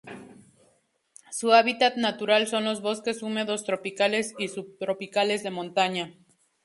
[1.29, 6.15] Su hábitat natural son los bosques húmedos tropicales y subtropicales de montaña.